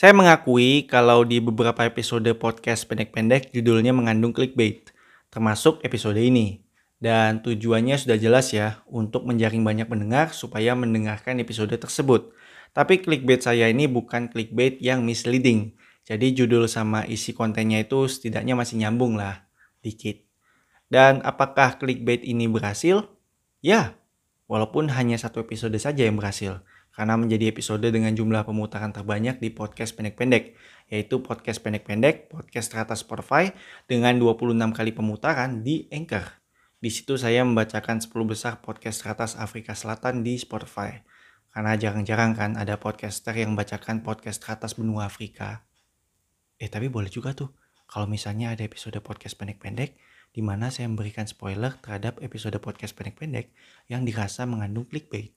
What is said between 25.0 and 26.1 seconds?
satu episode saja